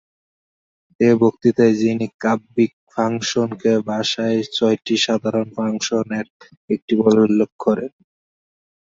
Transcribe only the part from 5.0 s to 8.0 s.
সাধারণ ফাংশন এর একটি বলে উল্লেখ করেন।